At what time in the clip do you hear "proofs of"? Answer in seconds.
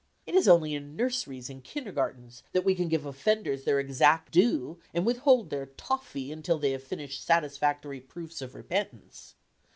7.99-8.55